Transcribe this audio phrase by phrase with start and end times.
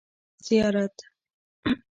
[0.23, 0.95] ـ زیارت.